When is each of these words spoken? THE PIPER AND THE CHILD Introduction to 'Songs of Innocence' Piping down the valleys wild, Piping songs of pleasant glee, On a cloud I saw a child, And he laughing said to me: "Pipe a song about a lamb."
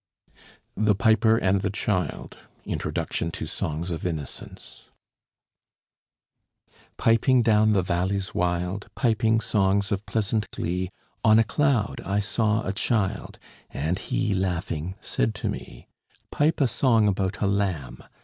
THE 0.75 0.95
PIPER 0.95 1.37
AND 1.37 1.61
THE 1.61 1.69
CHILD 1.69 2.35
Introduction 2.65 3.29
to 3.33 3.45
'Songs 3.45 3.91
of 3.91 4.03
Innocence' 4.03 4.85
Piping 6.97 7.43
down 7.43 7.73
the 7.73 7.83
valleys 7.83 8.33
wild, 8.33 8.87
Piping 8.95 9.39
songs 9.39 9.91
of 9.91 10.03
pleasant 10.07 10.49
glee, 10.49 10.89
On 11.23 11.37
a 11.37 11.43
cloud 11.43 12.01
I 12.03 12.19
saw 12.19 12.65
a 12.65 12.73
child, 12.73 13.37
And 13.69 13.99
he 13.99 14.33
laughing 14.33 14.95
said 15.01 15.35
to 15.35 15.49
me: 15.49 15.87
"Pipe 16.31 16.61
a 16.61 16.67
song 16.67 17.07
about 17.07 17.39
a 17.39 17.45
lamb." 17.45 18.03